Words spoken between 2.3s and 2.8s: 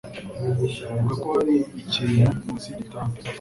munsi